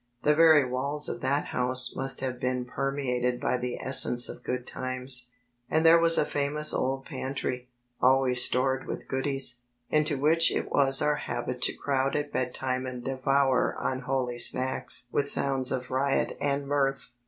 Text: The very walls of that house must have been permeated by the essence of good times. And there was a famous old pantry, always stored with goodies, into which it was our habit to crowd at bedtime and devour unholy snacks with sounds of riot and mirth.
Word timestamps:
The 0.23 0.33
very 0.33 0.67
walls 0.67 1.07
of 1.07 1.21
that 1.21 1.49
house 1.49 1.95
must 1.95 2.21
have 2.21 2.39
been 2.39 2.65
permeated 2.65 3.39
by 3.39 3.57
the 3.57 3.79
essence 3.79 4.29
of 4.29 4.43
good 4.43 4.65
times. 4.65 5.29
And 5.69 5.85
there 5.85 5.99
was 5.99 6.17
a 6.17 6.25
famous 6.25 6.73
old 6.73 7.05
pantry, 7.05 7.69
always 8.01 8.43
stored 8.43 8.87
with 8.87 9.07
goodies, 9.07 9.61
into 9.91 10.17
which 10.17 10.51
it 10.51 10.71
was 10.71 11.03
our 11.03 11.17
habit 11.17 11.61
to 11.61 11.73
crowd 11.73 12.15
at 12.15 12.33
bedtime 12.33 12.87
and 12.87 13.03
devour 13.03 13.75
unholy 13.79 14.39
snacks 14.39 15.05
with 15.11 15.29
sounds 15.29 15.71
of 15.71 15.91
riot 15.91 16.35
and 16.41 16.65
mirth. 16.65 17.11